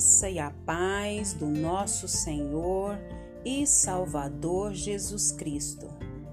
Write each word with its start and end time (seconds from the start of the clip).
graça 0.00 0.30
e 0.30 0.38
a 0.38 0.50
paz 0.64 1.34
do 1.34 1.46
nosso 1.46 2.08
Senhor 2.08 2.98
e 3.44 3.66
Salvador 3.66 4.72
Jesus 4.72 5.30
Cristo. 5.30 5.86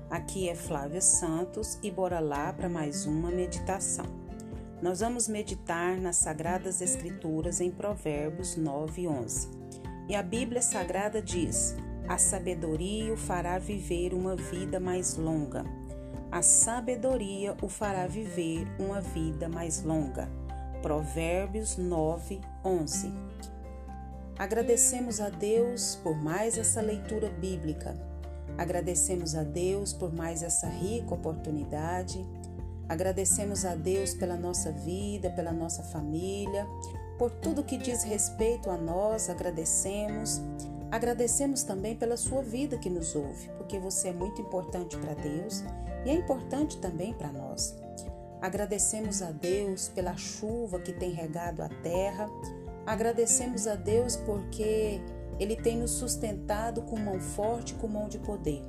Aqui 0.09 0.47
é 0.47 0.55
Flávia 0.55 1.01
Santos 1.01 1.77
e 1.83 1.91
bora 1.91 2.21
lá 2.21 2.53
para 2.53 2.69
mais 2.69 3.05
uma 3.05 3.29
meditação. 3.29 4.05
Nós 4.81 5.01
vamos 5.01 5.28
meditar 5.28 5.97
nas 5.97 6.15
Sagradas 6.15 6.79
Escrituras 6.79 7.60
em 7.60 7.69
Provérbios 7.69 8.56
9 8.56 9.01
e 9.01 9.07
11. 9.10 9.49
E 10.07 10.15
a 10.15 10.24
Bíblia 10.24 10.61
Sagrada 10.61 11.21
diz: 11.21 11.75
A 12.07 12.17
sabedoria 12.17 13.11
o 13.11 13.17
fará 13.17 13.60
viver 13.60 14.13
uma 14.13 14.38
vida 14.38 14.79
mais 14.79 15.17
longa. 15.17 15.65
A 16.31 16.41
sabedoria 16.41 17.53
o 17.61 17.67
fará 17.67 18.07
viver 18.07 18.65
uma 18.79 19.02
vida 19.02 19.49
mais 19.49 19.84
longa. 19.84 20.29
Provérbios 20.81 21.75
9, 21.75 22.39
11. 22.63 23.27
Agradecemos 24.37 25.19
a 25.19 25.29
Deus 25.29 25.99
por 26.03 26.15
mais 26.15 26.57
essa 26.57 26.79
leitura 26.79 27.29
bíblica. 27.29 27.95
Agradecemos 28.57 29.35
a 29.35 29.43
Deus 29.43 29.93
por 29.93 30.13
mais 30.13 30.43
essa 30.43 30.67
rica 30.67 31.13
oportunidade. 31.13 32.23
Agradecemos 32.87 33.65
a 33.65 33.75
Deus 33.75 34.13
pela 34.13 34.37
nossa 34.37 34.71
vida, 34.71 35.29
pela 35.31 35.51
nossa 35.51 35.83
família, 35.83 36.67
por 37.17 37.31
tudo 37.31 37.63
que 37.63 37.77
diz 37.77 38.03
respeito 38.03 38.69
a 38.69 38.77
nós, 38.77 39.27
agradecemos. 39.27 40.39
Agradecemos 40.91 41.63
também 41.63 41.95
pela 41.95 42.15
sua 42.15 42.43
vida 42.43 42.77
que 42.77 42.89
nos 42.89 43.15
ouve, 43.15 43.49
porque 43.57 43.79
você 43.79 44.09
é 44.09 44.13
muito 44.13 44.39
importante 44.39 44.95
para 44.97 45.15
Deus 45.15 45.63
e 46.05 46.11
é 46.11 46.13
importante 46.13 46.77
também 46.77 47.13
para 47.13 47.31
nós. 47.31 47.75
Agradecemos 48.39 49.23
a 49.23 49.31
Deus 49.31 49.89
pela 49.89 50.15
chuva 50.15 50.79
que 50.79 50.93
tem 50.93 51.11
regado 51.11 51.63
a 51.63 51.69
terra. 51.69 52.29
Agradecemos 52.88 53.67
a 53.67 53.75
Deus 53.75 54.16
porque 54.16 55.02
Ele 55.38 55.57
tem 55.57 55.77
nos 55.77 55.91
sustentado 55.91 56.81
com 56.83 56.97
mão 56.97 57.19
forte, 57.19 57.73
com 57.73 57.85
mão 57.85 58.07
de 58.07 58.17
poder. 58.17 58.63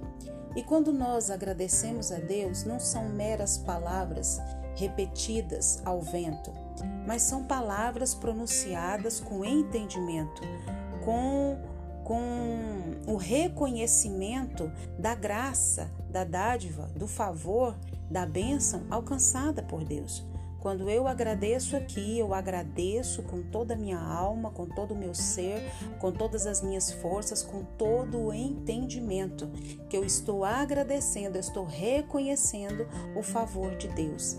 E 0.56 0.62
quando 0.64 0.92
nós 0.92 1.30
agradecemos 1.30 2.10
a 2.10 2.18
Deus, 2.18 2.64
não 2.64 2.80
são 2.80 3.08
meras 3.08 3.58
palavras 3.58 4.40
repetidas 4.74 5.80
ao 5.84 6.02
vento, 6.02 6.52
mas 7.06 7.22
são 7.22 7.44
palavras 7.44 8.12
pronunciadas 8.12 9.20
com 9.20 9.44
entendimento, 9.44 10.42
com, 11.04 11.56
com 12.02 13.12
o 13.12 13.16
reconhecimento 13.16 14.68
da 14.98 15.14
graça, 15.14 15.88
da 16.10 16.24
dádiva, 16.24 16.90
do 16.96 17.06
favor 17.06 17.76
da 18.10 18.26
bênção 18.26 18.84
alcançada 18.90 19.62
por 19.62 19.84
Deus. 19.84 20.27
Quando 20.60 20.90
eu 20.90 21.06
agradeço 21.06 21.76
aqui, 21.76 22.18
eu 22.18 22.34
agradeço 22.34 23.22
com 23.22 23.42
toda 23.42 23.74
a 23.74 23.76
minha 23.76 23.98
alma, 23.98 24.50
com 24.50 24.66
todo 24.66 24.92
o 24.92 24.96
meu 24.96 25.14
ser, 25.14 25.62
com 26.00 26.10
todas 26.10 26.46
as 26.46 26.62
minhas 26.62 26.90
forças, 26.90 27.42
com 27.42 27.62
todo 27.62 28.18
o 28.18 28.34
entendimento 28.34 29.48
que 29.88 29.96
eu 29.96 30.04
estou 30.04 30.44
agradecendo, 30.44 31.36
eu 31.36 31.40
estou 31.40 31.64
reconhecendo 31.64 32.88
o 33.16 33.22
favor 33.22 33.76
de 33.76 33.88
Deus. 33.88 34.36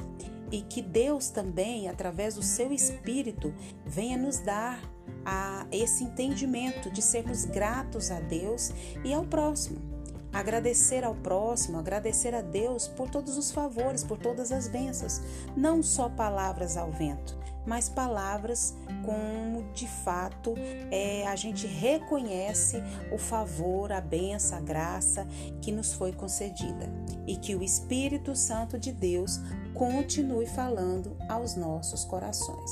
E 0.52 0.62
que 0.62 0.82
Deus 0.82 1.30
também, 1.30 1.88
através 1.88 2.36
do 2.36 2.44
seu 2.44 2.74
Espírito, 2.74 3.54
venha 3.86 4.18
nos 4.18 4.40
dar 4.40 4.82
a 5.24 5.68
esse 5.72 6.04
entendimento 6.04 6.90
de 6.92 7.02
sermos 7.02 7.46
gratos 7.46 8.12
a 8.12 8.20
Deus 8.20 8.72
e 9.06 9.14
ao 9.14 9.24
próximo 9.26 9.99
agradecer 10.32 11.04
ao 11.04 11.16
próximo, 11.16 11.80
agradecer 11.80 12.36
a 12.36 12.42
Deus 12.42 12.88
por 12.88 13.10
todos 13.10 13.38
os 13.38 13.52
favores, 13.52 14.04
por 14.04 14.18
todas 14.18 14.52
as 14.52 14.68
bênçãos, 14.68 15.22
não 15.56 15.82
só 15.82 16.10
palavras 16.10 16.78
ao 16.78 16.92
vento, 16.92 17.38
mas 17.66 17.90
palavras 17.90 18.76
como 19.06 19.64
de 19.74 19.88
fato 19.88 20.54
é, 20.92 21.28
a 21.28 21.36
gente 21.36 21.66
reconhece 21.68 22.82
o 23.12 23.18
favor, 23.18 23.92
a 23.92 24.02
benção, 24.02 24.58
a 24.58 24.62
graça 24.62 25.28
que 25.62 25.72
nos 25.72 25.94
foi 25.94 26.12
concedida 26.12 26.90
e 27.26 27.36
que 27.36 27.56
o 27.56 27.64
Espírito 27.64 28.36
Santo 28.36 28.78
de 28.78 28.92
Deus 28.92 29.40
continue 29.74 30.46
falando 30.46 31.16
aos 31.28 31.56
nossos 31.56 32.04
corações. 32.06 32.72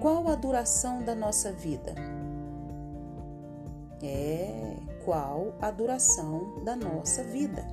Qual 0.00 0.28
a 0.28 0.34
duração 0.34 1.04
da 1.04 1.14
nossa 1.14 1.52
vida? 1.52 1.94
É 4.02 4.81
qual 5.04 5.54
a 5.60 5.70
duração 5.70 6.62
da 6.64 6.74
nossa 6.76 7.22
vida. 7.24 7.66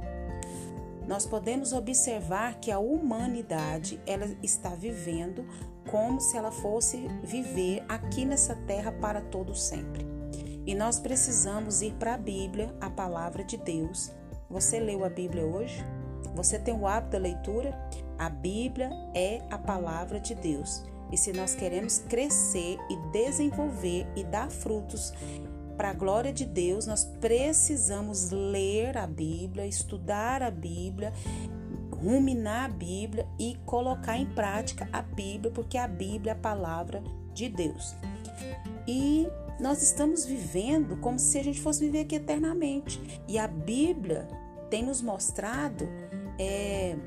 Nós 1.08 1.26
podemos 1.26 1.74
observar 1.74 2.60
que 2.60 2.72
a 2.72 2.78
humanidade 2.78 4.00
ela 4.06 4.28
está 4.44 4.70
vivendo 4.70 5.44
como 5.90 6.22
se 6.22 6.38
ela 6.38 6.52
fosse 6.52 7.08
viver 7.24 7.84
aqui 7.90 8.26
nessa 8.26 8.56
terra 8.68 8.92
para 8.92 9.22
todo 9.22 9.56
sempre. 9.56 10.06
E 10.68 10.76
nós 10.76 11.00
precisamos 11.00 11.82
ir 11.82 11.94
para 11.96 12.14
a 12.14 12.18
Bíblia, 12.18 12.76
a 12.80 12.92
palavra 12.92 13.44
de 13.44 13.58
Deus. 13.58 14.12
Você 14.50 14.80
leu 14.80 15.04
a 15.04 15.10
Bíblia 15.10 15.44
hoje? 15.44 15.84
Você 16.36 16.60
tem 16.60 16.76
o 16.76 16.86
hábito 16.86 17.14
da 17.14 17.18
leitura? 17.18 17.76
A 18.20 18.30
Bíblia 18.30 18.92
é 19.16 19.42
a 19.50 19.58
palavra 19.58 20.20
de 20.20 20.36
Deus. 20.36 20.84
E 21.12 21.18
se 21.18 21.34
nós 21.34 21.56
queremos 21.56 22.00
crescer 22.08 22.78
e 22.88 22.96
desenvolver 23.12 24.06
e 24.16 24.24
dar 24.24 24.52
frutos 24.52 25.12
para 25.80 25.92
a 25.92 25.94
glória 25.94 26.34
de 26.34 26.44
Deus, 26.44 26.86
nós 26.86 27.06
precisamos 27.22 28.32
ler 28.32 28.98
a 28.98 29.08
Bíblia, 29.08 29.66
estudar 29.66 30.44
a 30.44 30.52
Bíblia, 30.52 31.14
ruminar 31.90 32.66
a 32.66 32.68
Bíblia 32.68 33.26
e 33.40 33.58
colocar 33.66 34.18
em 34.18 34.26
prática 34.26 34.90
a 34.92 35.02
Bíblia, 35.02 35.50
porque 35.54 35.78
a 35.78 35.88
Bíblia 35.88 36.32
é 36.32 36.36
a 36.36 36.38
palavra 36.38 37.02
de 37.34 37.48
Deus. 37.48 37.96
E 38.86 39.26
nós 39.58 39.82
estamos 39.82 40.26
vivendo 40.26 40.98
como 40.98 41.18
se 41.18 41.40
a 41.40 41.44
gente 41.46 41.62
fosse 41.62 41.86
viver 41.86 42.02
aqui 42.02 42.16
eternamente. 42.16 43.02
E 43.26 43.40
a 43.40 43.48
Bíblia 43.48 44.28
tem 44.70 44.84
nos 44.84 45.02
mostrado 45.02 45.88
é, 46.38 46.98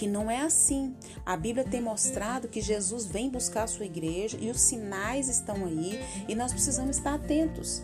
que 0.00 0.06
não 0.06 0.30
é 0.30 0.40
assim. 0.40 0.94
A 1.26 1.36
Bíblia 1.36 1.62
tem 1.62 1.82
mostrado 1.82 2.48
que 2.48 2.62
Jesus 2.62 3.04
vem 3.04 3.28
buscar 3.28 3.64
a 3.64 3.66
sua 3.66 3.84
igreja 3.84 4.38
e 4.40 4.50
os 4.50 4.58
sinais 4.58 5.28
estão 5.28 5.66
aí 5.66 6.00
e 6.26 6.34
nós 6.34 6.52
precisamos 6.52 6.96
estar 6.96 7.12
atentos. 7.12 7.82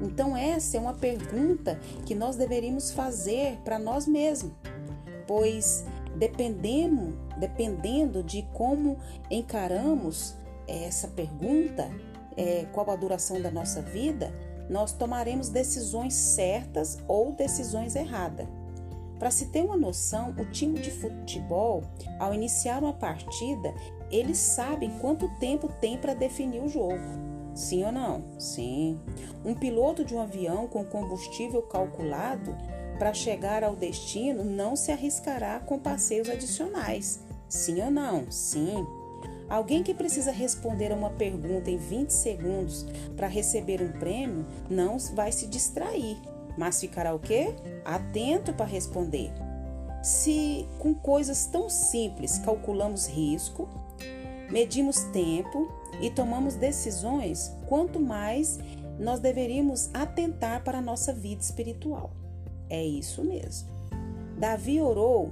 Então, 0.00 0.36
essa 0.36 0.76
é 0.76 0.80
uma 0.80 0.94
pergunta 0.94 1.78
que 2.04 2.16
nós 2.16 2.34
deveríamos 2.34 2.90
fazer 2.90 3.58
para 3.64 3.78
nós 3.78 4.08
mesmos, 4.08 4.52
pois 5.24 5.84
dependendo, 6.16 7.16
dependendo 7.38 8.24
de 8.24 8.42
como 8.52 8.98
encaramos 9.30 10.34
essa 10.66 11.06
pergunta, 11.06 11.88
é, 12.36 12.66
qual 12.72 12.90
a 12.90 12.96
duração 12.96 13.40
da 13.40 13.52
nossa 13.52 13.80
vida, 13.80 14.34
nós 14.68 14.92
tomaremos 14.92 15.48
decisões 15.48 16.14
certas 16.14 16.98
ou 17.06 17.30
decisões 17.30 17.94
erradas. 17.94 18.48
Para 19.22 19.30
se 19.30 19.46
ter 19.46 19.62
uma 19.62 19.76
noção, 19.76 20.34
o 20.36 20.44
time 20.46 20.80
de 20.80 20.90
futebol, 20.90 21.84
ao 22.18 22.34
iniciar 22.34 22.82
uma 22.82 22.92
partida, 22.92 23.72
eles 24.10 24.36
sabem 24.36 24.90
quanto 24.98 25.28
tempo 25.38 25.68
tem 25.80 25.96
para 25.96 26.12
definir 26.12 26.60
o 26.60 26.68
jogo. 26.68 26.98
Sim 27.54 27.84
ou 27.84 27.92
não? 27.92 28.24
Sim. 28.36 28.98
Um 29.44 29.54
piloto 29.54 30.04
de 30.04 30.12
um 30.12 30.20
avião 30.20 30.66
com 30.66 30.84
combustível 30.84 31.62
calculado 31.62 32.52
para 32.98 33.14
chegar 33.14 33.62
ao 33.62 33.76
destino 33.76 34.42
não 34.42 34.74
se 34.74 34.90
arriscará 34.90 35.60
com 35.60 35.78
passeios 35.78 36.28
adicionais. 36.28 37.20
Sim 37.48 37.80
ou 37.80 37.92
não? 37.92 38.28
Sim. 38.28 38.84
Alguém 39.48 39.84
que 39.84 39.94
precisa 39.94 40.32
responder 40.32 40.90
a 40.90 40.96
uma 40.96 41.10
pergunta 41.10 41.70
em 41.70 41.76
20 41.76 42.10
segundos 42.10 42.84
para 43.16 43.28
receber 43.28 43.82
um 43.82 43.92
prêmio 44.00 44.44
não 44.68 44.98
vai 45.14 45.30
se 45.30 45.46
distrair 45.46 46.16
mas 46.56 46.80
ficará 46.80 47.14
o 47.14 47.18
quê? 47.18 47.54
Atento 47.84 48.52
para 48.52 48.66
responder. 48.66 49.32
Se 50.02 50.68
com 50.78 50.94
coisas 50.94 51.46
tão 51.46 51.70
simples 51.70 52.38
calculamos 52.38 53.06
risco, 53.06 53.68
medimos 54.50 55.04
tempo 55.12 55.70
e 56.00 56.10
tomamos 56.10 56.56
decisões, 56.56 57.52
quanto 57.68 58.00
mais 58.00 58.58
nós 58.98 59.20
deveríamos 59.20 59.90
atentar 59.94 60.62
para 60.64 60.78
a 60.78 60.82
nossa 60.82 61.12
vida 61.12 61.40
espiritual. 61.40 62.10
É 62.68 62.84
isso 62.84 63.22
mesmo. 63.22 63.68
Davi 64.38 64.80
orou: 64.80 65.30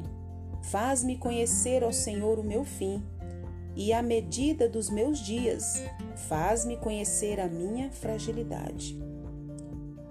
Faz-me 0.62 1.16
conhecer, 1.16 1.82
ó 1.82 1.90
Senhor, 1.90 2.38
o 2.38 2.44
meu 2.44 2.64
fim 2.64 3.02
e 3.74 3.92
a 3.92 4.02
medida 4.02 4.68
dos 4.68 4.90
meus 4.90 5.18
dias. 5.18 5.82
Faz-me 6.28 6.76
conhecer 6.76 7.40
a 7.40 7.48
minha 7.48 7.90
fragilidade. 7.90 9.09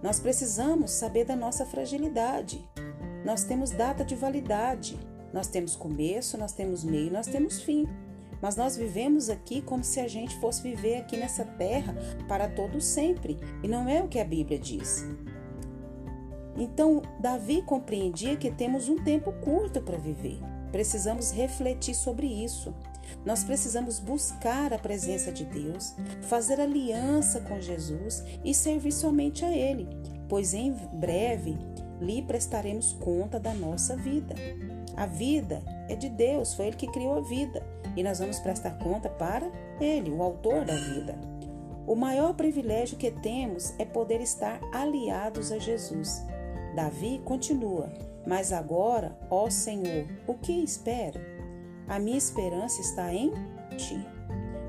Nós 0.02 0.20
precisamos 0.20 0.92
saber 0.92 1.26
da 1.26 1.36
nossa 1.36 1.66
fragilidade. 1.66 2.66
Nós 3.26 3.44
temos 3.44 3.72
data 3.72 4.04
de 4.04 4.16
validade. 4.16 4.98
Nós 5.34 5.48
temos 5.48 5.76
começo, 5.76 6.38
nós 6.38 6.54
temos 6.54 6.84
meio, 6.84 7.12
nós 7.12 7.28
temos 7.28 7.62
fim. 7.62 7.88
Mas 8.42 8.56
nós 8.56 8.78
vivemos 8.78 9.30
aqui 9.30 9.62
como 9.62 9.84
se 9.84 10.00
a 10.00 10.08
gente 10.08 10.40
fosse 10.40 10.62
viver 10.62 10.98
aqui 10.98 11.18
nessa 11.18 11.44
terra 11.44 11.96
para 12.28 12.48
todo 12.48 12.80
sempre, 12.80 13.38
e 13.62 13.68
não 13.68 13.88
é 13.90 14.02
o 14.02 14.08
que 14.08 14.20
a 14.20 14.24
Bíblia 14.24 14.58
diz. 14.58 15.06
Então, 16.56 17.02
Davi 17.20 17.62
compreendia 17.62 18.38
que 18.38 18.52
temos 18.52 18.88
um 18.88 18.96
tempo 18.96 19.32
curto 19.34 19.82
para 19.82 19.98
viver. 19.98 20.40
Precisamos 20.72 21.32
refletir 21.32 21.96
sobre 21.96 22.28
isso. 22.28 22.74
Nós 23.26 23.44
precisamos 23.44 24.00
buscar 24.00 24.74
a 24.74 24.78
presença 24.78 25.32
de 25.32 25.46
Deus, 25.46 25.96
fazer 26.22 26.60
aliança 26.60 27.42
com 27.42 27.60
Jesus 27.60 28.24
e 28.44 28.54
servir 28.54 28.92
somente 28.92 29.44
a 29.44 29.52
Ele, 29.52 29.88
pois 30.28 30.54
em 30.54 30.72
breve 30.94 31.58
lhe 32.00 32.22
prestaremos 32.22 32.94
conta 32.94 33.40
da 33.40 33.54
nossa 33.54 33.96
vida. 33.96 34.36
A 34.96 35.06
vida 35.06 35.62
é 35.88 35.96
de 35.96 36.10
Deus, 36.10 36.54
foi 36.54 36.68
Ele 36.68 36.78
que 36.78 36.92
criou 36.92 37.18
a 37.18 37.22
vida 37.22 37.64
e 37.96 38.04
nós 38.04 38.20
vamos 38.20 38.40
prestar 38.40 38.78
conta 38.80 39.10
para 39.10 39.50
Ele, 39.80 40.10
o 40.10 40.22
autor 40.22 40.66
da 40.66 40.76
vida. 40.76 41.16
O 41.88 41.96
maior 41.96 42.36
privilégio 42.36 42.98
que 42.98 43.10
temos 43.10 43.74
é 43.80 43.86
poder 43.86 44.22
estar 44.22 44.60
aliados 44.72 45.52
a 45.52 45.58
Jesus. 45.58 46.24
Davi 46.76 47.20
continua: 47.26 47.92
Mas 48.28 48.54
agora, 48.54 49.18
ó 49.30 49.50
Senhor, 49.50 50.06
o 50.28 50.36
que 50.36 50.52
espero? 50.64 51.20
A 51.90 52.00
minha 52.00 52.18
esperança 52.18 52.80
está 52.80 53.14
em 53.14 53.34
ti. 53.76 54.00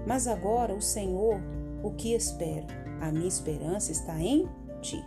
Mas 0.07 0.27
agora, 0.27 0.75
o 0.75 0.81
Senhor, 0.81 1.39
o 1.83 1.91
que 1.93 2.15
espero? 2.15 2.67
A 3.01 3.13
minha 3.13 3.29
esperança 3.29 3.93
está 3.93 4.19
em 4.19 4.49
ti. 4.81 5.05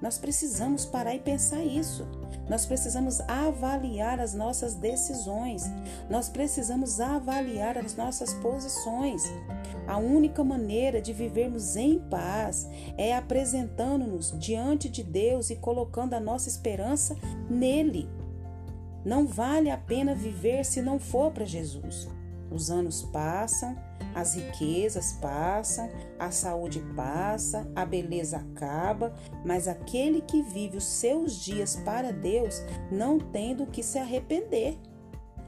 Nós 0.00 0.16
precisamos 0.16 0.86
parar 0.86 1.14
e 1.14 1.20
pensar 1.20 1.62
isso. 1.62 2.08
Nós 2.48 2.64
precisamos 2.64 3.20
avaliar 3.28 4.18
as 4.18 4.32
nossas 4.32 4.74
decisões. 4.74 5.64
Nós 6.08 6.28
precisamos 6.28 6.98
avaliar 7.00 7.76
as 7.76 7.94
nossas 7.94 8.32
posições. 8.34 9.22
A 9.86 9.98
única 9.98 10.42
maneira 10.42 11.02
de 11.02 11.12
vivermos 11.12 11.76
em 11.76 11.98
paz 11.98 12.66
é 12.96 13.14
apresentando-nos 13.14 14.34
diante 14.38 14.88
de 14.88 15.02
Deus 15.02 15.50
e 15.50 15.56
colocando 15.56 16.14
a 16.14 16.20
nossa 16.20 16.48
esperança 16.48 17.14
nele. 17.50 18.08
Não 19.04 19.26
vale 19.26 19.70
a 19.70 19.78
pena 19.78 20.14
viver 20.14 20.64
se 20.64 20.82
não 20.82 20.98
for 20.98 21.30
para 21.30 21.44
Jesus. 21.44 22.08
Os 22.50 22.70
anos 22.70 23.02
passam, 23.02 23.76
as 24.14 24.34
riquezas 24.34 25.12
passam, 25.20 25.88
a 26.18 26.30
saúde 26.30 26.80
passa, 26.96 27.70
a 27.76 27.84
beleza 27.84 28.38
acaba, 28.38 29.14
mas 29.44 29.68
aquele 29.68 30.20
que 30.20 30.42
vive 30.42 30.76
os 30.76 30.84
seus 30.84 31.36
dias 31.36 31.76
para 31.76 32.12
Deus 32.12 32.60
não 32.90 33.18
tem 33.18 33.54
do 33.54 33.66
que 33.66 33.82
se 33.82 33.98
arrepender. 33.98 34.76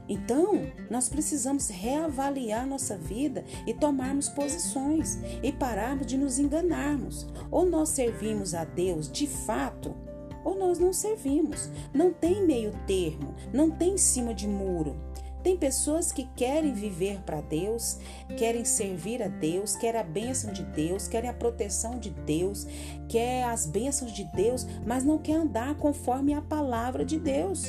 Então, 0.07 0.61
nós 0.89 1.07
precisamos 1.07 1.69
reavaliar 1.69 2.67
nossa 2.67 2.97
vida 2.97 3.45
e 3.65 3.73
tomarmos 3.73 4.27
posições 4.29 5.17
e 5.41 5.51
pararmos 5.51 6.05
de 6.05 6.17
nos 6.17 6.39
enganarmos. 6.39 7.27
Ou 7.49 7.65
nós 7.65 7.89
servimos 7.89 8.53
a 8.53 8.65
Deus 8.65 9.09
de 9.09 9.27
fato, 9.27 9.95
ou 10.43 10.57
nós 10.57 10.79
não 10.79 10.93
servimos. 10.93 11.69
Não 11.93 12.11
tem 12.11 12.45
meio 12.45 12.71
termo, 12.85 13.33
não 13.51 13.69
tem 13.69 13.93
em 13.93 13.97
cima 13.97 14.33
de 14.33 14.47
muro. 14.47 14.95
Tem 15.43 15.57
pessoas 15.57 16.13
que 16.13 16.23
querem 16.37 16.73
viver 16.73 17.19
para 17.25 17.41
Deus, 17.41 17.99
querem 18.37 18.63
servir 18.63 19.21
a 19.21 19.27
Deus, 19.27 19.75
querem 19.75 19.99
a 19.99 20.03
bênção 20.03 20.53
de 20.53 20.63
Deus, 20.63 21.05
querem 21.05 21.29
a 21.29 21.33
proteção 21.33 21.99
de 21.99 22.09
Deus, 22.11 22.65
querem 23.09 23.43
as 23.43 23.65
bênçãos 23.65 24.13
de 24.13 24.23
Deus, 24.33 24.65
mas 24.85 25.03
não 25.03 25.17
quer 25.17 25.35
andar 25.35 25.75
conforme 25.75 26.33
a 26.33 26.41
palavra 26.41 27.03
de 27.03 27.19
Deus. 27.19 27.65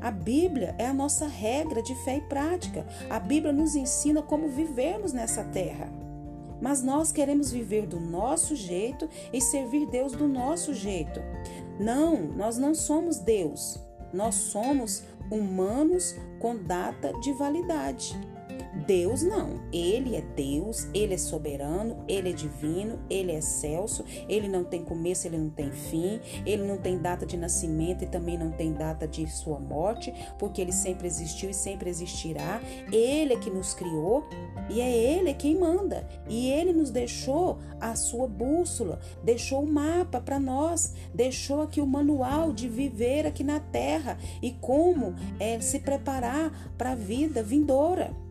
A 0.00 0.10
Bíblia 0.10 0.74
é 0.78 0.86
a 0.86 0.94
nossa 0.94 1.26
regra 1.26 1.82
de 1.82 1.94
fé 2.04 2.18
e 2.18 2.20
prática. 2.20 2.86
A 3.10 3.18
Bíblia 3.18 3.52
nos 3.52 3.74
ensina 3.74 4.22
como 4.22 4.48
vivermos 4.48 5.12
nessa 5.12 5.42
terra. 5.42 5.90
Mas 6.60 6.82
nós 6.82 7.10
queremos 7.10 7.50
viver 7.50 7.86
do 7.86 7.98
nosso 7.98 8.54
jeito 8.54 9.08
e 9.32 9.40
servir 9.40 9.86
Deus 9.86 10.12
do 10.12 10.28
nosso 10.28 10.72
jeito. 10.72 11.20
Não, 11.78 12.22
nós 12.22 12.56
não 12.56 12.74
somos 12.74 13.18
Deus. 13.18 13.78
Nós 14.12 14.34
somos 14.34 15.02
humanos 15.30 16.14
com 16.38 16.56
data 16.56 17.12
de 17.20 17.32
validade. 17.32 18.18
Deus 18.86 19.22
não. 19.22 19.60
Ele 19.72 20.16
é 20.16 20.20
Deus, 20.20 20.88
ele 20.92 21.14
é 21.14 21.18
soberano, 21.18 22.04
ele 22.08 22.30
é 22.30 22.32
divino, 22.32 22.98
ele 23.08 23.32
é 23.32 23.38
excelso, 23.38 24.04
ele 24.28 24.48
não 24.48 24.64
tem 24.64 24.84
começo, 24.84 25.26
ele 25.26 25.38
não 25.38 25.50
tem 25.50 25.70
fim, 25.70 26.20
ele 26.44 26.64
não 26.64 26.76
tem 26.76 26.98
data 26.98 27.24
de 27.24 27.36
nascimento 27.36 28.04
e 28.04 28.06
também 28.06 28.36
não 28.36 28.50
tem 28.50 28.72
data 28.72 29.06
de 29.06 29.26
sua 29.30 29.58
morte, 29.58 30.12
porque 30.38 30.60
ele 30.60 30.72
sempre 30.72 31.06
existiu 31.06 31.50
e 31.50 31.54
sempre 31.54 31.88
existirá. 31.88 32.60
Ele 32.92 33.34
é 33.34 33.38
que 33.38 33.50
nos 33.50 33.74
criou 33.74 34.24
e 34.68 34.80
é 34.80 34.90
ele 34.92 35.34
quem 35.34 35.58
manda. 35.58 36.06
E 36.28 36.50
ele 36.50 36.72
nos 36.72 36.90
deixou 36.90 37.58
a 37.80 37.94
sua 37.94 38.26
bússola, 38.26 39.00
deixou 39.22 39.62
o 39.62 39.70
mapa 39.70 40.20
para 40.20 40.40
nós, 40.40 40.94
deixou 41.14 41.62
aqui 41.62 41.80
o 41.80 41.86
manual 41.86 42.52
de 42.52 42.68
viver 42.68 43.26
aqui 43.26 43.44
na 43.44 43.60
terra 43.60 44.18
e 44.42 44.52
como 44.52 45.14
é 45.38 45.60
se 45.60 45.78
preparar 45.78 46.72
para 46.76 46.92
a 46.92 46.96
vida 46.96 47.42
vindoura. 47.42 48.23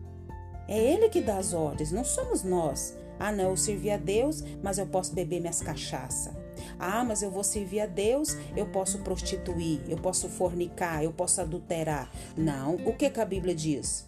É 0.68 0.78
Ele 0.78 1.08
que 1.08 1.20
dá 1.20 1.38
as 1.38 1.52
ordens, 1.52 1.92
não 1.92 2.04
somos 2.04 2.42
nós. 2.42 2.96
Ah, 3.18 3.30
não, 3.30 3.50
eu 3.50 3.56
servi 3.56 3.90
a 3.90 3.96
Deus, 3.96 4.42
mas 4.62 4.78
eu 4.78 4.86
posso 4.86 5.14
beber 5.14 5.40
minhas 5.40 5.60
cachaça. 5.60 6.34
Ah, 6.78 7.04
mas 7.04 7.22
eu 7.22 7.30
vou 7.30 7.44
servir 7.44 7.80
a 7.80 7.86
Deus, 7.86 8.36
eu 8.56 8.66
posso 8.66 8.98
prostituir, 9.00 9.80
eu 9.88 9.96
posso 9.96 10.28
fornicar, 10.28 11.02
eu 11.02 11.12
posso 11.12 11.40
adulterar. 11.40 12.10
Não, 12.36 12.74
o 12.76 12.92
que, 12.94 13.08
que 13.10 13.20
a 13.20 13.24
Bíblia 13.24 13.54
diz? 13.54 14.06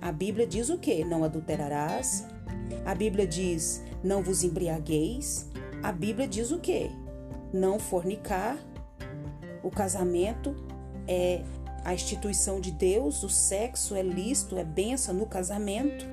A 0.00 0.12
Bíblia 0.12 0.46
diz 0.46 0.68
o 0.68 0.78
que? 0.78 1.04
Não 1.04 1.24
adulterarás. 1.24 2.24
A 2.84 2.94
Bíblia 2.94 3.26
diz: 3.26 3.82
não 4.02 4.22
vos 4.22 4.44
embriagueis. 4.44 5.48
A 5.82 5.92
Bíblia 5.92 6.26
diz 6.26 6.50
o 6.50 6.58
que? 6.58 6.90
Não 7.52 7.78
fornicar. 7.78 8.56
O 9.62 9.70
casamento 9.70 10.54
é 11.06 11.42
a 11.88 11.94
instituição 11.94 12.60
de 12.60 12.70
Deus, 12.70 13.22
o 13.22 13.30
sexo 13.30 13.94
é 13.94 14.02
lícito, 14.02 14.58
é 14.58 14.62
benção 14.62 15.14
no 15.14 15.24
casamento. 15.24 16.06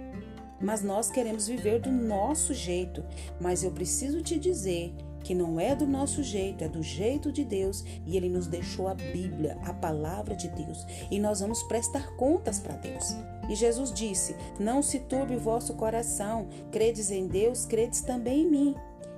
Mas 0.58 0.82
nós 0.82 1.10
queremos 1.10 1.48
viver 1.48 1.82
do 1.82 1.92
nosso 1.92 2.54
jeito. 2.54 3.04
Mas 3.42 3.62
eu 3.62 3.72
preciso 3.72 4.22
te 4.22 4.40
dizer 4.40 4.96
que 5.22 5.36
não 5.36 5.60
é 5.60 5.76
do 5.76 5.86
nosso 5.86 6.24
jeito, 6.24 6.64
é 6.64 6.70
do 6.70 6.82
jeito 6.82 7.30
de 7.30 7.44
Deus 7.44 7.84
e 8.06 8.16
Ele 8.16 8.30
nos 8.30 8.48
deixou 8.48 8.88
a 8.88 8.94
Bíblia, 8.94 9.58
a 9.66 9.74
palavra 9.74 10.34
de 10.34 10.48
Deus, 10.48 10.86
e 11.12 11.20
nós 11.20 11.42
vamos 11.42 11.62
prestar 11.64 12.16
contas 12.16 12.58
para 12.58 12.78
Deus. 12.78 13.14
E 13.50 13.56
Jesus 13.56 13.92
disse: 13.92 14.34
Não 14.58 14.82
se 14.82 15.00
turbe 15.00 15.36
o 15.36 15.42
vosso 15.42 15.74
coração, 15.74 16.48
credes 16.72 17.12
em 17.12 17.28
Deus, 17.28 17.66
credes 17.66 18.00
também 18.00 18.44
em 18.44 18.50
mim. 18.50 18.76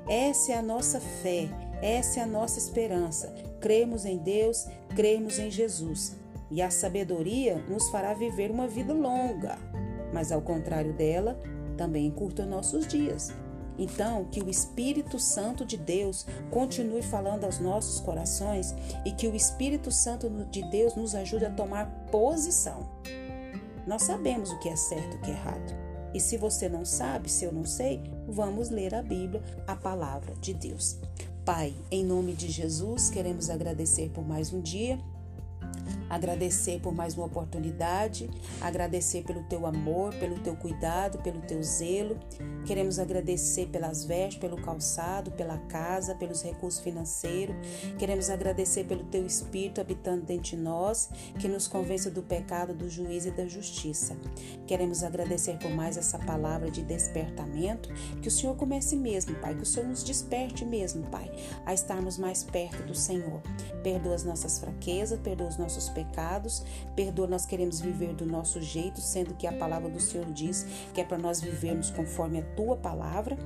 Essa 0.09 0.53
é 0.53 0.55
a 0.55 0.61
nossa 0.63 0.99
fé, 0.99 1.49
essa 1.83 2.19
é 2.19 2.23
a 2.23 2.27
nossa 2.27 2.57
esperança. 2.57 3.31
Cremos 3.59 4.05
em 4.05 4.17
Deus, 4.17 4.65
cremos 4.95 5.37
em 5.37 5.51
Jesus. 5.51 6.15
E 6.49 6.61
a 6.61 6.69
sabedoria 6.69 7.63
nos 7.69 7.89
fará 7.89 8.13
viver 8.13 8.51
uma 8.51 8.67
vida 8.67 8.93
longa, 8.93 9.57
mas 10.13 10.31
ao 10.31 10.41
contrário 10.41 10.93
dela, 10.93 11.39
também 11.75 12.05
encurta 12.05 12.45
nossos 12.45 12.87
dias. 12.87 13.31
Então, 13.77 14.25
que 14.25 14.41
o 14.41 14.49
Espírito 14.49 15.19
Santo 15.19 15.63
de 15.63 15.77
Deus 15.77 16.25
continue 16.49 17.03
falando 17.03 17.43
aos 17.43 17.59
nossos 17.59 17.99
corações 17.99 18.73
e 19.05 19.11
que 19.11 19.27
o 19.27 19.35
Espírito 19.35 19.91
Santo 19.91 20.29
de 20.49 20.63
Deus 20.69 20.95
nos 20.95 21.13
ajude 21.13 21.45
a 21.45 21.51
tomar 21.51 21.85
posição. 22.11 22.89
Nós 23.85 24.03
sabemos 24.03 24.51
o 24.51 24.59
que 24.59 24.69
é 24.69 24.75
certo 24.75 25.15
e 25.15 25.17
o 25.17 25.21
que 25.21 25.31
é 25.31 25.33
errado. 25.33 25.87
E 26.13 26.19
se 26.19 26.37
você 26.37 26.67
não 26.67 26.83
sabe, 26.83 27.29
se 27.29 27.45
eu 27.45 27.51
não 27.51 27.65
sei, 27.65 28.01
vamos 28.27 28.69
ler 28.69 28.95
a 28.95 29.03
Bíblia, 29.03 29.43
a 29.67 29.75
palavra 29.75 30.33
de 30.41 30.53
Deus. 30.53 30.97
Pai, 31.45 31.73
em 31.91 32.03
nome 32.03 32.33
de 32.33 32.49
Jesus, 32.49 33.09
queremos 33.09 33.49
agradecer 33.49 34.09
por 34.09 34.27
mais 34.27 34.51
um 34.51 34.59
dia 34.59 34.97
agradecer 36.09 36.79
por 36.79 36.93
mais 36.93 37.15
uma 37.15 37.25
oportunidade, 37.25 38.29
agradecer 38.61 39.23
pelo 39.23 39.43
teu 39.43 39.65
amor, 39.65 40.13
pelo 40.15 40.39
teu 40.39 40.55
cuidado, 40.55 41.17
pelo 41.19 41.41
teu 41.41 41.61
zelo. 41.63 42.17
Queremos 42.65 42.99
agradecer 42.99 43.67
pelas 43.67 44.03
vestes, 44.03 44.39
pelo 44.39 44.61
calçado, 44.61 45.31
pela 45.31 45.57
casa, 45.57 46.15
pelos 46.15 46.41
recursos 46.41 46.81
financeiros. 46.81 47.55
Queremos 47.97 48.29
agradecer 48.29 48.85
pelo 48.85 49.03
teu 49.05 49.25
espírito 49.25 49.81
habitando 49.81 50.25
dentro 50.25 50.51
de 50.51 50.57
nós, 50.57 51.09
que 51.39 51.47
nos 51.47 51.67
convence 51.67 52.09
do 52.09 52.23
pecado, 52.23 52.73
do 52.73 52.89
juízo 52.89 53.29
e 53.29 53.31
da 53.31 53.47
justiça. 53.47 54.17
Queremos 54.65 55.03
agradecer 55.03 55.57
por 55.57 55.71
mais 55.71 55.97
essa 55.97 56.19
palavra 56.19 56.69
de 56.69 56.83
despertamento, 56.83 57.89
que 58.21 58.27
o 58.27 58.31
Senhor 58.31 58.55
comece 58.55 58.95
mesmo, 58.95 59.35
Pai, 59.35 59.55
que 59.55 59.63
o 59.63 59.65
Senhor 59.65 59.87
nos 59.87 60.03
desperte 60.03 60.65
mesmo, 60.65 61.03
Pai, 61.07 61.31
a 61.65 61.73
estarmos 61.73 62.17
mais 62.17 62.43
perto 62.43 62.83
do 62.83 62.95
Senhor. 62.95 63.41
Perdoa 63.87 64.15
as 64.15 64.25
nossas 64.25 64.59
fraquezas, 64.59 65.17
perdoa 65.17 65.47
os 65.47 65.55
nossos 65.55 65.87
pecados, 65.87 66.61
perdoa, 66.93 67.25
nós 67.25 67.45
queremos 67.45 67.79
viver 67.79 68.13
do 68.13 68.25
nosso 68.25 68.61
jeito, 68.61 68.99
sendo 68.99 69.33
que 69.33 69.47
a 69.47 69.53
palavra 69.53 69.89
do 69.89 69.97
Senhor 69.97 70.25
diz 70.33 70.65
que 70.93 70.99
é 70.99 71.05
para 71.05 71.17
nós 71.17 71.39
vivermos 71.39 71.89
conforme 71.89 72.39
a 72.39 72.43
tua 72.53 72.75
palavra. 72.75 73.37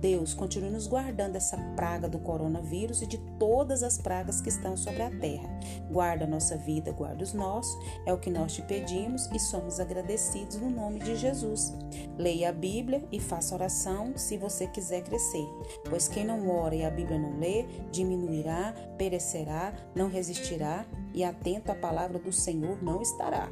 Deus, 0.00 0.32
continue 0.32 0.70
nos 0.70 0.86
guardando 0.86 1.36
essa 1.36 1.58
praga 1.76 2.08
do 2.08 2.18
coronavírus 2.18 3.02
e 3.02 3.06
de 3.06 3.18
todas 3.38 3.82
as 3.82 3.98
pragas 3.98 4.40
que 4.40 4.48
estão 4.48 4.76
sobre 4.76 5.02
a 5.02 5.10
terra. 5.10 5.48
Guarda 5.90 6.24
a 6.24 6.28
nossa 6.28 6.56
vida, 6.56 6.90
guarda 6.90 7.22
os 7.22 7.34
nossos, 7.34 7.76
é 8.06 8.12
o 8.12 8.18
que 8.18 8.30
nós 8.30 8.54
te 8.54 8.62
pedimos 8.62 9.26
e 9.30 9.38
somos 9.38 9.78
agradecidos 9.78 10.56
no 10.56 10.70
nome 10.70 11.00
de 11.00 11.16
Jesus. 11.16 11.74
Leia 12.16 12.48
a 12.48 12.52
Bíblia 12.52 13.04
e 13.12 13.20
faça 13.20 13.54
oração 13.54 14.16
se 14.16 14.38
você 14.38 14.66
quiser 14.66 15.02
crescer, 15.02 15.46
pois 15.88 16.08
quem 16.08 16.24
não 16.24 16.48
ora 16.48 16.74
e 16.74 16.84
a 16.84 16.90
Bíblia 16.90 17.18
não 17.18 17.38
lê, 17.38 17.66
diminuirá, 17.92 18.74
perecerá, 18.96 19.74
não 19.94 20.08
resistirá 20.08 20.86
e 21.12 21.22
atento 21.22 21.70
à 21.70 21.74
palavra 21.74 22.18
do 22.18 22.32
Senhor 22.32 22.82
não 22.82 23.02
estará. 23.02 23.50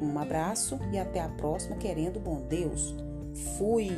Um 0.00 0.18
abraço 0.18 0.78
e 0.92 0.98
até 0.98 1.20
a 1.20 1.28
próxima, 1.28 1.76
querendo 1.76 2.18
bom 2.18 2.40
Deus. 2.40 2.94
Fui! 3.58 3.90